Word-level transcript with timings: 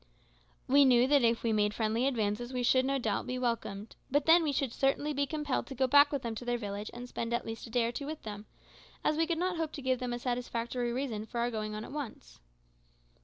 We 0.67 0.83
knew 0.83 1.05
that 1.05 1.21
if 1.23 1.43
we 1.43 1.53
made 1.53 1.75
friendly 1.75 2.07
advances 2.07 2.51
we 2.51 2.63
should 2.63 2.85
no 2.85 2.97
doubt 2.97 3.27
be 3.27 3.37
welcomed, 3.37 3.95
but 4.09 4.25
then 4.25 4.41
we 4.41 4.51
should 4.51 4.73
certainly 4.73 5.13
be 5.13 5.27
compelled 5.27 5.67
to 5.67 5.75
go 5.75 5.85
back 5.85 6.11
with 6.11 6.23
them 6.23 6.33
to 6.37 6.43
their 6.43 6.57
village 6.57 6.89
and 6.91 7.07
spend 7.07 7.35
at 7.35 7.45
least 7.45 7.67
a 7.67 7.69
day 7.69 7.85
or 7.85 7.91
two 7.91 8.07
with 8.07 8.23
them, 8.23 8.47
as 9.03 9.15
we 9.15 9.27
could 9.27 9.37
not 9.37 9.57
hope 9.57 9.73
to 9.73 9.81
give 9.83 9.99
them 9.99 10.11
a 10.13 10.17
satisfactory 10.17 10.91
reason 10.91 11.27
for 11.27 11.37
our 11.39 11.51
going 11.51 11.75
on 11.75 11.85
at 11.85 11.91
once. 11.91 12.39